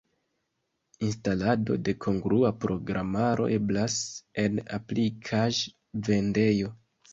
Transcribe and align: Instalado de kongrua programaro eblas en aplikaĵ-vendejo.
Instalado 1.07 1.75
de 1.89 1.93
kongrua 2.05 2.51
programaro 2.65 3.47
eblas 3.59 4.01
en 4.47 4.59
aplikaĵ-vendejo. 4.81 6.77